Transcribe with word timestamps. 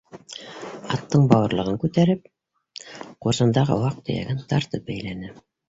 Аттың 0.95 1.27
бауырлығын 1.33 1.77
күтәреп, 1.83 2.25
ҡуржындағы 3.27 3.79
ваҡ-төйәген 3.85 4.45
тартып 4.57 4.93
бәйләне. 4.93 5.35